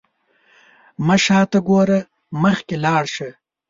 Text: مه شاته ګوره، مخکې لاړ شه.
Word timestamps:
مه 1.05 1.15
شاته 1.25 1.59
ګوره، 1.67 1.99
مخکې 2.41 2.75
لاړ 2.85 3.03
شه. 3.15 3.29